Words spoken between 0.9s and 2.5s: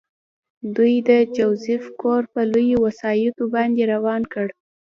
د جوزف کور په